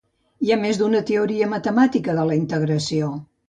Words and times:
Hi 0.47 0.53
ha 0.53 0.57
més 0.61 0.79
d'una 0.79 1.03
teoria 1.11 1.51
matemàtica 1.53 2.19
de 2.21 2.27
la 2.33 2.41
integració. 2.43 3.17